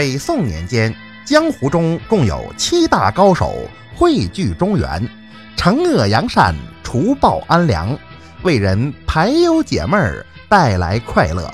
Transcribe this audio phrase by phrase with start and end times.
[0.00, 3.54] 北宋年间，江湖中共有七大高手
[3.94, 5.06] 汇聚中原，
[5.58, 7.94] 惩恶扬善，除暴安良，
[8.40, 11.52] 为人排忧解闷儿，带来快乐。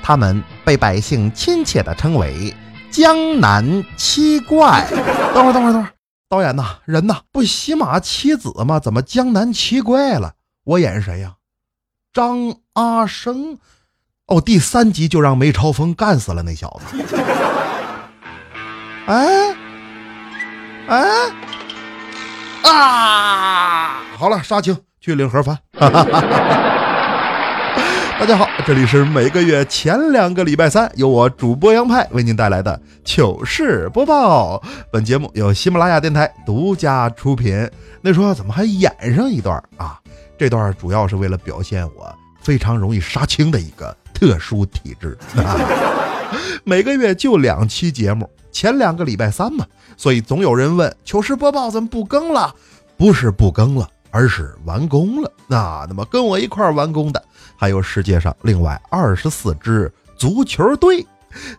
[0.00, 2.54] 他们被百姓亲切地称为
[2.92, 4.86] “江南七怪”。
[5.34, 5.88] 等会儿，等会儿，等会儿，
[6.28, 8.78] 导演呐，人呐，不喜马七子吗？
[8.78, 10.34] 怎么江南七怪了？
[10.62, 11.34] 我演谁呀？
[12.12, 13.58] 张阿生。
[14.28, 17.04] 哦，第三集就让梅超风干死了那小子。
[19.10, 19.26] 哎，
[20.86, 21.02] 哎，
[22.62, 24.02] 啊！
[24.16, 25.58] 好了，杀青去领盒饭。
[25.74, 25.90] 大
[28.24, 34.62] 家好，这里是每个月前两个礼拜三由我主播杨派为您带来的糗事播报。
[34.92, 37.68] 本节目由喜马拉雅电台独家出品。
[38.00, 39.98] 那说怎么还演上一段啊？
[40.38, 45.18] 这段主要是为了表现我非常容易杀青的一个特殊体质。
[46.62, 52.54] 每个月就两期节目，前两个礼拜三嘛，所以总有人问糗事播报怎么不更了？
[52.96, 53.88] 不是不更了。
[54.12, 55.32] 而是完工了。
[55.46, 57.24] 那那么跟我一块完工的，
[57.56, 61.06] 还有世界上另外二十四支足球队。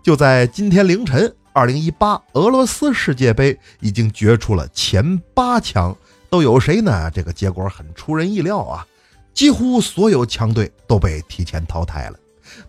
[0.03, 5.95] 就在今天凌晨，二零一八俄罗斯世界杯已经决出了前八强，
[6.29, 7.09] 都有谁呢？
[7.11, 8.85] 这个结果很出人意料啊！
[9.33, 12.19] 几乎所有强队都被提前淘汰了，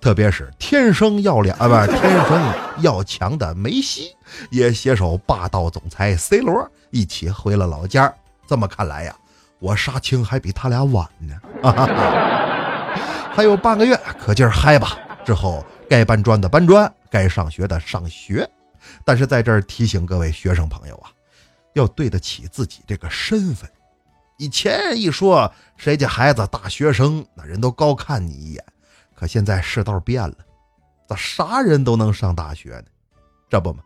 [0.03, 4.17] 特别是天生要脸啊，不 天生要强的梅西，
[4.50, 8.12] 也携手霸道总裁 C 罗一起回了老家。
[8.48, 9.14] 这么看来呀。
[9.61, 11.36] 我杀青还比他俩晚呢，
[13.33, 14.98] 还有半个月，可劲儿嗨吧！
[15.25, 18.44] 之后该搬砖的搬砖，该上学的上学。
[19.05, 21.12] 但是在这儿提醒各位学生朋友啊，
[21.75, 23.70] 要对得起自己这个身份。
[24.37, 28.64] 以前一说谁家孩子大学生，那人都高看你一眼。
[29.23, 30.34] 可现在世道变了，
[31.09, 32.87] 咋啥人都能上大学呢？
[33.48, 33.81] 这不嘛，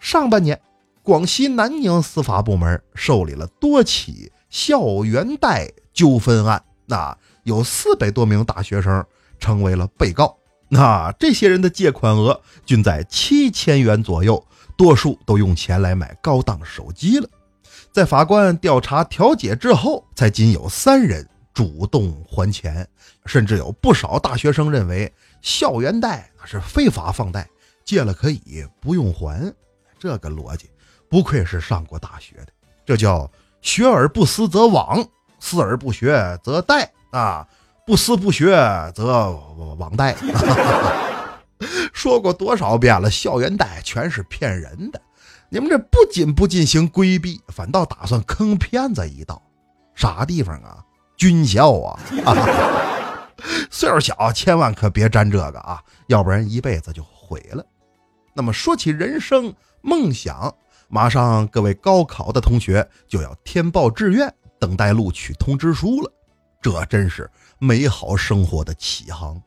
[0.00, 0.60] 上半年
[1.00, 4.32] 广西南宁司法部门受理了多起。
[4.50, 9.04] 校园贷纠纷案，那有四百多名大学生
[9.38, 10.36] 成为了被告。
[10.68, 14.44] 那这些人的借款额均在七千元左右，
[14.76, 17.28] 多数都用钱来买高档手机了。
[17.92, 22.86] 在法官调查调解之后，才仅有三人主动还钱，
[23.24, 25.10] 甚至有不少大学生认为
[25.40, 27.48] 校园贷那是非法放贷，
[27.84, 29.50] 借了可以不用还。
[29.98, 30.68] 这个逻辑，
[31.08, 32.48] 不愧是上过大学的，
[32.84, 33.30] 这叫。
[33.62, 35.08] 学而不思则罔，
[35.40, 37.48] 思而不学则殆啊！
[37.86, 38.50] 不思不学
[38.94, 39.28] 则
[39.78, 40.14] 罔殆。
[41.94, 45.00] 说过多少遍了，校园贷全是骗人的。
[45.48, 49.42] 你们这不仅不进行规避，反倒打算坑骗子一道。
[49.94, 50.84] 啥地方啊？
[51.16, 51.98] 军校啊！
[53.70, 57.64] 岁数小，千万可别沾这个啊，要不然一辈子就毁了。
[58.34, 60.54] 那么说起人生梦想。
[60.88, 66.12] 马上，各位高考的同学就要填报志愿，等待录取通知书了。
[66.62, 69.40] 这真是美好生活的起航。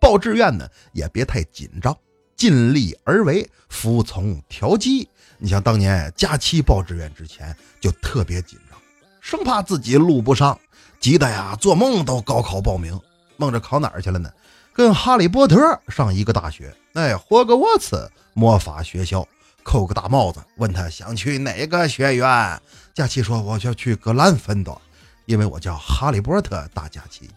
[0.00, 1.94] 报志愿呢，也别太紧张，
[2.34, 5.08] 尽力而为，服从调剂。
[5.38, 8.78] 你像当年佳期报志愿之前就特别紧张，
[9.20, 10.58] 生怕自己录不上，
[11.00, 12.98] 急得呀，做梦都高考报名，
[13.36, 14.30] 梦着考哪儿去了呢？
[14.72, 15.56] 跟哈利波特
[15.88, 19.26] 上一个大学，哎，霍格沃茨魔法学校。
[19.68, 22.60] 扣个大帽子，问他想去哪个学院？
[22.94, 24.80] 佳琪说：“我要去格兰芬多，
[25.24, 27.28] 因为我叫哈利波特。”大佳琪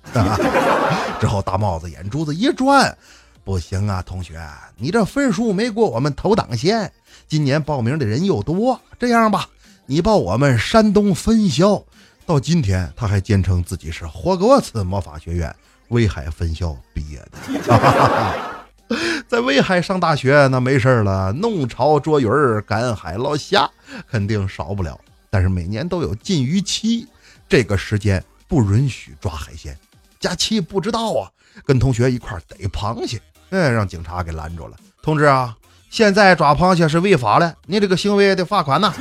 [1.19, 2.95] 之后，大帽子眼珠子一转
[3.43, 4.39] ：“不行啊，同学，
[4.77, 6.93] 你这分数没过我们投档线。
[7.27, 9.49] 今年报名的人又多，这样吧，
[9.87, 11.83] 你报我们山东分校。
[12.29, 15.51] 到今天，他还坚称自己是霍格沃茨魔法学院
[15.87, 18.55] 威海分校毕业的。
[19.27, 23.67] ”在威海上大学，那没事了，弄潮捉鱼儿、赶海捞虾，
[24.07, 24.95] 肯定少不了。
[25.31, 27.07] 但是每年都有禁渔期，
[27.47, 29.75] 这个时间不允许抓海鲜。
[30.19, 31.31] 假期不知道啊，
[31.65, 33.19] 跟同学一块逮螃蟹，
[33.49, 34.77] 哎，让警察给拦住了。
[35.01, 35.57] 同志啊，
[35.89, 38.93] 现在抓螃蟹是违法了，你这个行为得罚款呐。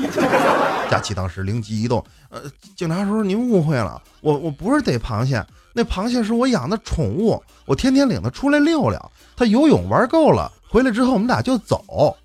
[0.91, 2.41] 佳琪当时灵机一动，呃，
[2.75, 5.45] 警察叔叔您误会了，我我不是逮螃蟹，
[5.75, 9.13] 那螃蟹是我养的宠物，我天天领它出来溜溜。
[9.37, 12.17] 它游泳玩够了，回来之后我们俩就走。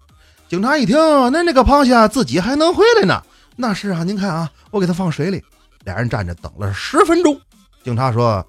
[0.47, 0.97] 警察一听，
[1.31, 3.21] 那那个螃蟹自己还能回来呢？
[3.55, 5.43] 那是啊，您看啊，我给它放水里。
[5.83, 7.39] 俩人站着等了十分钟。
[7.83, 8.45] 警察说：“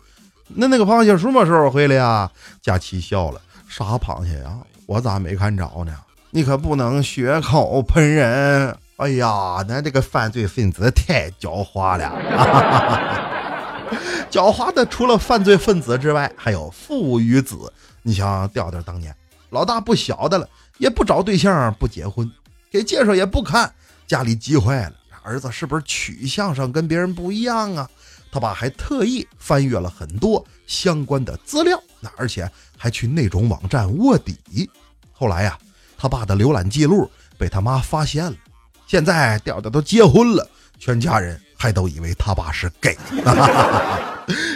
[0.54, 2.30] 那那个螃蟹什么时候回来呀？”
[2.62, 4.56] 佳琪笑了：“啥螃蟹呀？
[4.86, 5.92] 我咋没看着呢？
[6.30, 8.76] 你可不能血口喷人！
[8.96, 12.12] 哎呀，那这个犯罪分子太狡猾了。
[14.30, 17.72] 狡猾的除了犯罪分子之外，还有父与子。
[18.02, 19.14] 你想调调当年
[19.50, 20.48] 老大不小的了，
[20.78, 22.30] 也不找对象，不结婚，
[22.70, 23.72] 给介绍也不看，
[24.06, 24.92] 家里急坏了，
[25.22, 27.90] 儿子是不是取向上跟别人不一样啊？
[28.30, 34.68] 他爸还特意翻阅了很多相关的资料，那而且还去那种网站卧底。
[35.12, 35.58] 后来呀，
[35.96, 38.36] 他爸的浏览记录被他妈发现了，
[38.86, 40.48] 现在调调都结婚了，
[40.78, 42.96] 全家人还都以为他爸是 gay。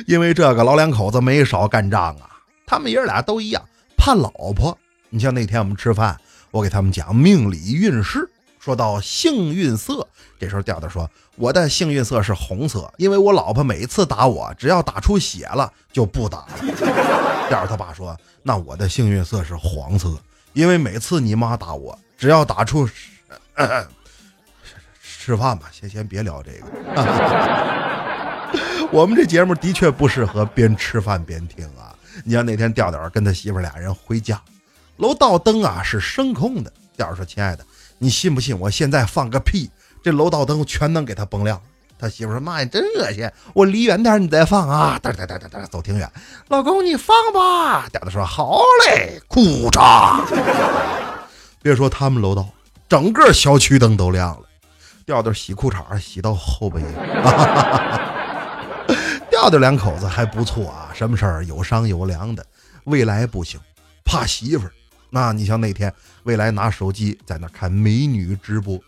[0.07, 2.31] 因为这个老两口子没少干仗啊，
[2.67, 3.63] 他们爷俩都一样
[3.97, 4.77] 怕老婆。
[5.11, 6.19] 你像那天我们吃饭，
[6.51, 8.29] 我给他们讲命理运势，
[8.59, 10.07] 说到幸运色，
[10.39, 11.09] 这时候调调说。
[11.37, 16.49] 我的幸运色是红色，因为我老婆每次打我，只要打出血了就不打了。
[17.49, 20.19] 第二，他爸说：“那我的幸运色是黄色，
[20.53, 22.89] 因为每次你妈打我，只要打出……
[25.29, 26.65] 吃饭吧，先先别聊这个。
[28.91, 31.93] 我们这节目的确不适合边吃饭边听啊。
[32.25, 34.41] 你像那天调调跟他媳妇俩人回家，
[34.97, 36.73] 楼道灯啊是声控的。
[36.97, 37.67] 调说：亲爱的，
[37.99, 39.71] 你信不信我现在放个屁？”
[40.03, 41.61] 这楼道灯全能给他崩亮。
[41.99, 43.31] 他媳妇说：“妈呀，真恶心！
[43.53, 46.11] 我离远点，你再放啊！”哒哒哒哒哒，走挺远。
[46.49, 47.87] 老公，你放吧。
[47.93, 50.23] 嗲子说：“好嘞。”裤衩。
[51.61, 52.49] 别说他们楼道，
[52.89, 54.48] 整个小区灯都亮了。
[55.09, 56.83] 调调洗裤衩洗到后背。
[59.31, 62.45] 调调两口子还不错啊，什么事儿有商有量的。
[62.85, 63.59] 未来不行，
[64.05, 64.73] 怕媳妇儿。
[65.09, 65.91] 那你像那天，
[66.25, 68.79] 未来拿手机在那看美女直播。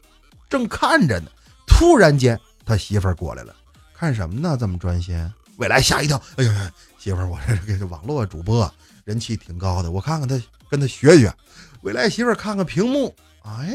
[0.47, 1.31] 正看着呢，
[1.67, 3.55] 突然间他媳妇儿过来了，
[3.95, 4.59] 看什么呢？
[4.61, 5.17] 这么专心？
[5.57, 6.53] 未来吓一跳，哎呦，
[6.99, 8.71] 媳妇儿，我这个网络主播
[9.05, 10.39] 人气挺高的，我看看他，
[10.69, 11.33] 跟他学学。
[11.81, 13.75] 未来媳妇儿看看屏幕，哎，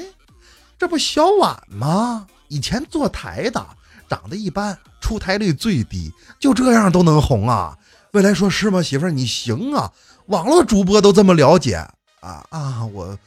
[0.77, 2.27] 这不小婉吗？
[2.47, 3.65] 以前坐台的，
[4.09, 7.77] 长得一般，出台率最低，就这样都能红啊？
[8.11, 8.81] 未来说是吗？
[8.81, 9.91] 媳妇儿你行啊，
[10.27, 11.75] 网络主播都这么了解
[12.21, 12.85] 啊啊！
[12.85, 13.17] 我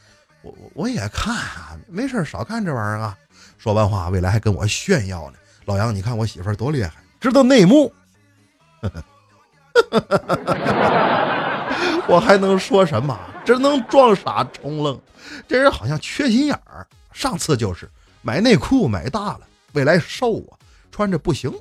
[0.41, 3.15] 我我也看啊，没事少看这玩意儿啊。
[3.57, 5.37] 说完话，未来还跟我炫耀呢。
[5.65, 7.93] 老杨，你看我媳妇儿多厉害，知道内幕。
[12.07, 13.17] 我还能说什么？
[13.45, 14.99] 只能装傻充愣。
[15.47, 16.87] 这人好像缺心眼儿。
[17.11, 17.89] 上次就是
[18.21, 19.41] 买内裤买大了，
[19.73, 20.57] 未来瘦啊，
[20.91, 21.51] 穿着不行，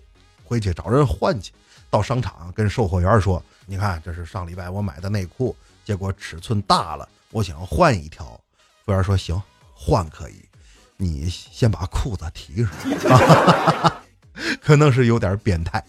[0.45, 1.53] 回去找人换去。
[1.91, 8.39] 到商场跟售货员说：“你看，这是上礼拜我买的内裤，结果尺寸大了，我想换一条。”
[8.85, 9.41] 服务员说：“行，
[9.73, 10.45] 换可以。”
[11.01, 12.73] 你先把裤子提上，
[14.61, 15.83] 可能是有点变态。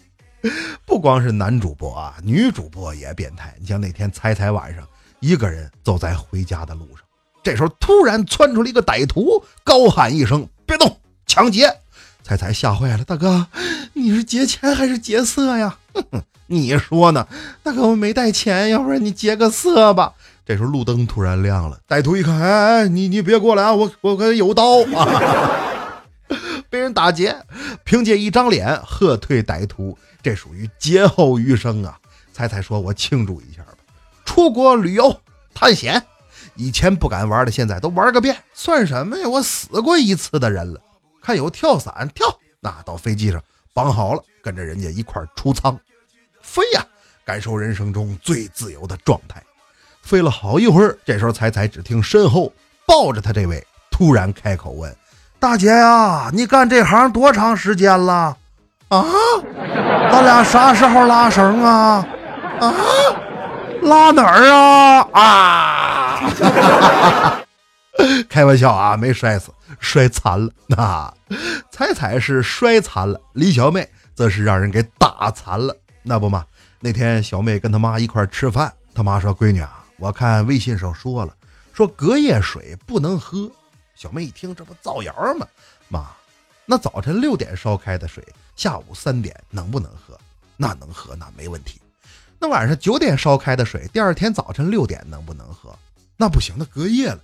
[0.86, 3.54] 不光是男主播啊，女主播也变态。
[3.58, 4.86] 你像那天猜猜晚上
[5.18, 7.04] 一个人走在回家的路上，
[7.42, 11.68] 这时候突然窜出了一个歹徒，高喊一声：“别动，抢劫！”
[12.22, 13.48] 彩彩吓坏了，大哥，
[13.92, 15.76] 你是劫钱还是劫色呀？
[15.92, 17.26] 哼哼你说呢？
[17.62, 20.12] 大哥，我没带钱，要不然你劫个色吧。
[20.46, 25.60] 这时候路灯突然亮了，歹徒一看，哎哎，你你别过来啊，我我可有刀啊！
[26.70, 27.36] 被人打劫，
[27.82, 31.98] 凭借一张脸喝退歹徒，这属于劫后余生啊！
[32.32, 33.74] 彩彩说，我庆祝一下吧，
[34.24, 35.20] 出国旅游
[35.52, 36.00] 探险，
[36.60, 39.26] 以前不敢玩的，现在都玩个遍，算什么呀？
[39.26, 40.78] 我死过一次的人了。
[41.22, 42.26] 看有跳伞跳，
[42.60, 43.42] 那到飞机上
[43.72, 45.78] 绑好了，跟着人家一块出舱
[46.42, 46.84] 飞呀，
[47.24, 49.42] 感受人生中最自由的状态。
[50.02, 52.52] 飞了好一会儿，这时候彩彩只听身后
[52.86, 54.94] 抱着他这位突然开口问
[55.40, 58.36] ：“大姐呀，你干这行多长时间了？
[58.88, 59.06] 啊，
[60.10, 62.06] 咱俩啥时候拉绳啊？
[62.60, 62.74] 啊，
[63.82, 65.08] 拉哪儿啊？
[65.12, 66.30] 啊！
[68.28, 70.50] 开玩笑啊，没摔死，摔残了。
[70.66, 71.12] 那
[71.70, 75.76] 彩彩是摔残了，李小妹则是让人给打残了。
[76.02, 76.44] 那不嘛，
[76.80, 81.34] 那天小妹跟她妈一块吃饭，她妈说：‘闺女啊。’我看微信上说了，
[81.74, 83.50] 说隔夜水不能喝。
[83.94, 85.46] 小妹一听，这不造谣吗？
[85.88, 86.06] 妈，
[86.64, 90.18] 那早晨六点烧开的水，下午三点能不能喝？
[90.56, 91.78] 那能喝，那没问题。
[92.40, 95.76] 那晚上九点烧开的水，第二天早晨六点能不能喝？
[96.16, 97.20] 那不行，那隔夜了。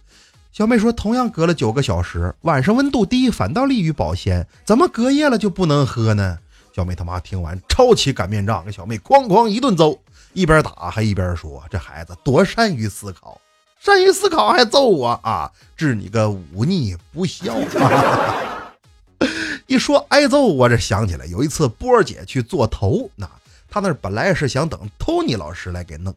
[0.52, 6.38] 小妹说，同样隔了九个小时，晚上温度低，反倒利于保鲜，怎么隔夜了就不能喝呢？
[6.74, 9.98] 小妹他妈听完，抄起擀面杖，给小妹哐哐一顿揍。
[10.34, 13.40] 一边打还一边说：“这孩子多善于思考，
[13.80, 15.50] 善于思考还揍我啊！
[15.74, 17.54] 治你个忤逆不孝！”
[19.66, 23.26] 一说挨揍，我这想起来有一次波儿姐去做头，那
[23.68, 26.14] 他那本来是想等托尼老师来给弄，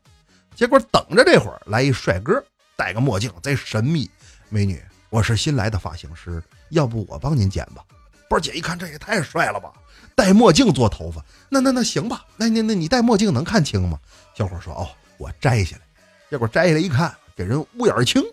[0.56, 2.44] 结果等着这会儿来一帅哥，
[2.76, 4.10] 戴个墨镜，贼神秘。
[4.50, 7.84] 美女，我是新来的发型师，要不我帮您剪吧？
[8.28, 9.72] 波儿姐一看，这也太帅了吧！
[10.16, 14.00] 戴墨镜做头发，那那那行吧，那那那你戴墨镜能看清吗？
[14.36, 15.84] 小伙说：“哦，我摘下来。”
[16.30, 18.24] 结果摘下来一看，给人乌眼青。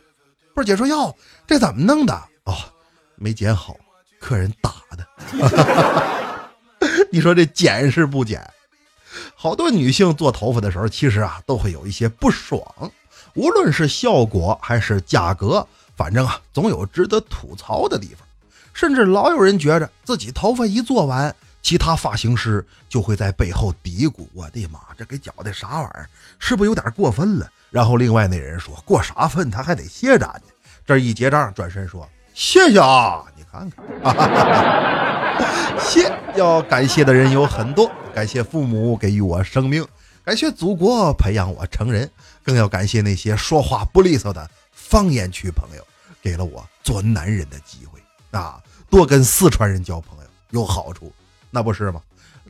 [0.54, 1.14] 波姐说：“哟，
[1.46, 2.14] 这怎么弄的？
[2.44, 2.54] 哦，
[3.14, 3.76] 没剪好，
[4.18, 5.06] 客人打的。
[7.12, 8.42] 你说这剪是不剪？
[9.34, 12.62] 好多女性做头发的时候，其实啊都会有一些不爽，
[13.34, 18.26] 无论是效果还是价格，反正啊总有值得吐槽的地方。
[18.72, 26.08] 甚至老有人觉着自己头发一做完，其他发型师就会在背后嘀咕：“我的妈，这给搅的啥玩意儿？
[26.38, 29.50] 是不是有点过分了？”然后另外那人说：“过啥分？
[29.50, 30.42] 他还得谢咱呢。”
[30.86, 33.82] 这一结账，转身说：“谢谢啊，你看看，
[35.80, 39.86] 谢要感谢的人有很多，感谢父母给予我生命，
[40.24, 42.10] 感谢祖国培养我成人，
[42.42, 45.86] 更要感谢那些说话不利索的方言区朋友，
[46.22, 48.00] 给了我做男人的机会
[48.30, 51.12] 啊。”多跟四川人交朋友有好处，
[51.50, 52.00] 那不是吗？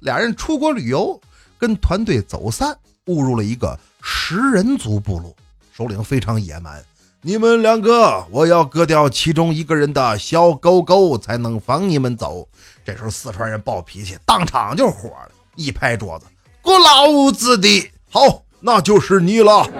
[0.02, 1.18] 俩人出国旅游，
[1.58, 2.76] 跟团队走散，
[3.06, 5.34] 误入了一个食人族部落，
[5.74, 6.84] 首领非常野蛮。
[7.22, 12.46] 你们两个，我要割掉其中一个人的小狗狗，才能放你们走。
[12.86, 16.26] 这时候四川人暴脾气，当场就火了，一拍桌子
[16.62, 17.90] ：“过老子的！
[18.08, 19.66] 好，那就是你了。”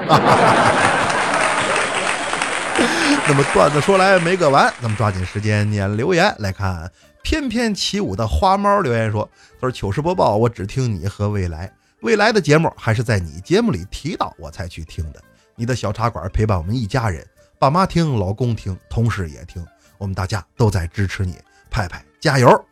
[3.29, 6.91] 那么段子说来没个完，咱们抓紧时间念留言来看。
[7.23, 9.29] 翩翩起舞的花猫留言说
[9.61, 15.23] ：“他说糗事播报，我只听你和未来，未来的节目还是在你节目里提到我才去听的。
[15.55, 17.25] 你的小茶馆陪伴我们一家人，
[17.57, 19.65] 爸妈听，老公听，同事也听，
[19.97, 21.37] 我们大家都在支持你，
[21.71, 22.65] 派派加油！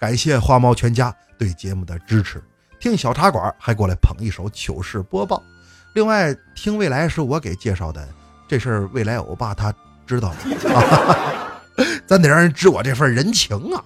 [0.00, 2.42] 感谢花猫全家对节目的支持，
[2.80, 5.42] 听小茶馆还过来捧一首糗事播报。
[5.92, 8.08] 另外，听未来是我给介绍的。”
[8.48, 9.72] 这事儿未来欧巴他
[10.06, 11.62] 知道了，
[12.06, 13.84] 咱得让人知我这份人情啊！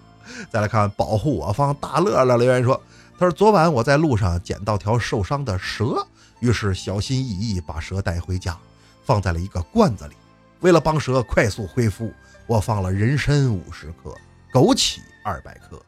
[0.49, 2.81] 再来看保护我方大乐乐留言说
[3.19, 6.07] ：“他说昨晚我在路上捡到条受伤的蛇，
[6.39, 8.57] 于是小心翼翼把蛇带回家，
[9.05, 10.15] 放在了一个罐子里。
[10.61, 12.11] 为了帮蛇快速恢复，
[12.47, 14.15] 我放了人参五十克、
[14.53, 15.79] 枸杞二百克、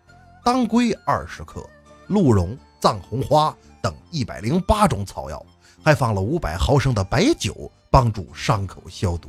[0.47, 1.61] 当归二十克、
[2.07, 5.45] 鹿茸、藏红花等一百零八种草药，
[5.83, 9.29] 还放了五百毫升的白酒。”帮助伤口消毒。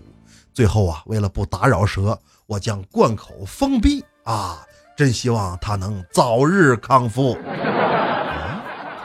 [0.54, 4.64] 最后啊，为了不打扰蛇，我将罐口封闭啊！
[4.96, 7.36] 真希望它能早日康复。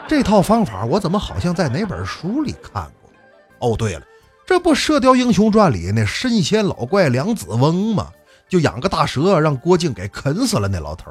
[0.07, 3.71] 这套方法我怎么好像在哪本书里看过？
[3.71, 4.05] 哦，对了，
[4.45, 8.11] 这不《射雕英雄传》里那神仙老怪梁子翁吗？
[8.47, 11.09] 就养个大蛇让郭靖给啃死了那老头。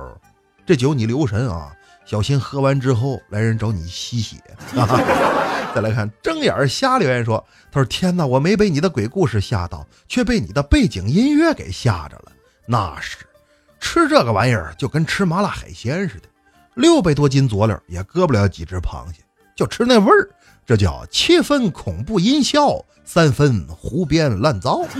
[0.64, 1.72] 这酒你留神啊，
[2.04, 4.36] 小心喝完之后来人找你吸血。
[5.74, 7.42] 再来看睁眼瞎留言说
[7.72, 12.32] ：“他说天哪，我没被你的鬼故事吓到，却被你的背景音乐给吓着了。
[12.66, 13.16] 那是
[13.80, 16.28] 吃这个玩意儿就跟吃麻辣海鲜似的，
[16.74, 19.22] 六百多斤佐料也割不了几只螃蟹，
[19.56, 20.28] 就吃那味儿。
[20.64, 24.84] 这叫七分恐怖音效，三分胡编乱造。”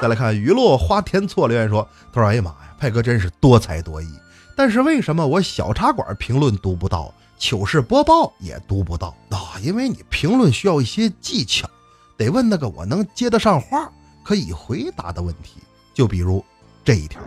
[0.00, 4.08] 再来看雨落花田错留言说：“他说哎呀妈呀，派哥真是多才多艺，
[4.56, 11.68] 但是为什么我小茶馆评论读不到？”糗事播报也读不到啊，因为你评论需要一些技巧，
[12.16, 13.92] 得问那个我能接得上话、
[14.24, 15.60] 可以回答的问题。
[15.92, 16.42] 就比如
[16.82, 17.20] 这一条，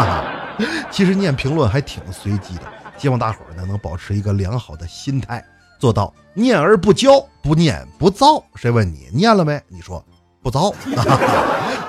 [0.92, 2.64] 其实念评论还挺随机的，
[2.98, 5.42] 希望大伙儿呢能保持一个良好的心态，
[5.78, 8.44] 做到念而不骄，不念不躁。
[8.56, 9.58] 谁问你念了没？
[9.68, 10.04] 你说
[10.42, 10.70] 不躁。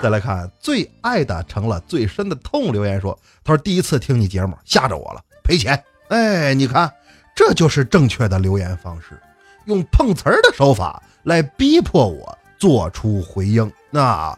[0.02, 5.84] 再来看最爱的成了最深的痛留言说，他说第一次听你节目吓着我了，赔钱。
[6.10, 6.92] 哎，你看。
[7.34, 9.18] 这就是正确的留言方式，
[9.64, 13.72] 用碰瓷儿的手法来逼迫我做出回应。
[13.90, 14.38] 那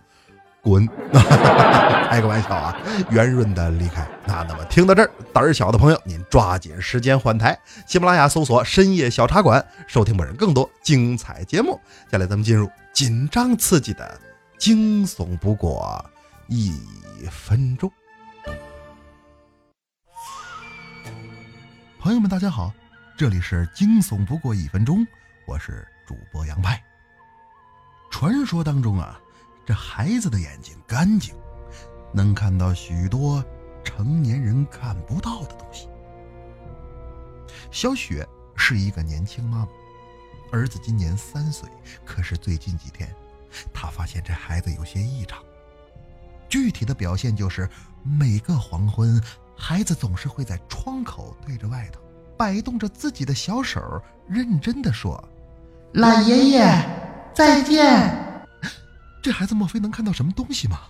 [0.61, 0.87] 滚！
[1.11, 2.77] 开个玩笑啊，
[3.09, 4.07] 圆润的离开。
[4.25, 7.57] 那那么听到这儿，胆儿小的朋友，您抓紧时间换台。
[7.87, 11.73] 喜马拉雅搜索“深夜小茶馆”，收听本人更多精彩节目。
[12.05, 14.17] 接下来咱们进入紧张刺激的
[14.63, 16.09] 惊悚不过
[16.47, 16.71] 一
[17.29, 17.91] 分钟。
[21.99, 22.73] 朋友们，大家好。
[23.17, 25.05] 这里是惊悚不过一分钟，
[25.45, 26.81] 我是主播杨派。
[28.09, 29.19] 传说当中啊，
[29.65, 31.35] 这孩子的眼睛干净，
[32.13, 33.43] 能看到许多
[33.83, 35.89] 成年人看不到的东西。
[37.69, 39.67] 小雪是一个年轻妈妈，
[40.53, 41.67] 儿子今年三岁，
[42.05, 43.13] 可是最近几天，
[43.73, 45.43] 他发现这孩子有些异常。
[46.49, 47.69] 具体的表现就是，
[48.03, 49.21] 每个黄昏，
[49.57, 51.99] 孩子总是会在窗口对着外头。
[52.37, 55.23] 摆动着自己的小手，认真的说
[55.93, 56.85] ：“老爷爷，
[57.33, 58.45] 再见。”
[59.21, 60.81] 这孩子莫非能看到什么东西吗？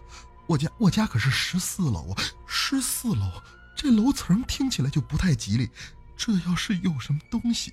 [0.48, 3.30] 我家我家可是十四楼啊，十四楼，
[3.78, 5.70] 这楼层听起来就不太吉利。
[6.18, 7.72] 这要是有什么东西，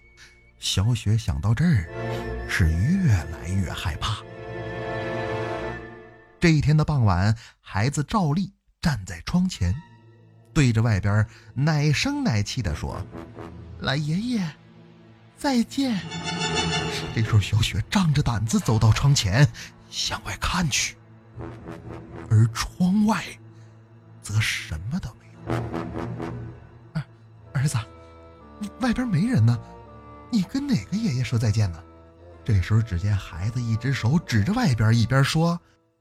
[0.58, 1.88] 小雪想到这儿，
[2.48, 4.18] 是越来越害怕。
[6.40, 9.74] 这一天的傍晚，孩子照例站在窗前，
[10.54, 13.04] 对着外边奶声奶气地说
[13.78, 14.50] ：“老爷爷，
[15.36, 16.00] 再见。”
[17.14, 19.46] 这时候，小雪仗着胆子走到窗前，
[19.90, 20.96] 向外看去，
[22.30, 23.22] 而窗外
[24.22, 25.60] 则什么都没有。
[26.94, 27.04] 儿
[27.52, 27.76] 儿子，
[28.80, 29.58] 外边没人呢，
[30.32, 31.78] 你跟哪个爷爷说再见呢？
[32.46, 35.60] 这时候，只见孩子一只手指着外边，一边说：“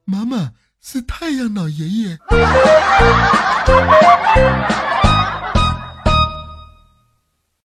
[0.10, 2.18] 妈妈是太阳老爷爷。”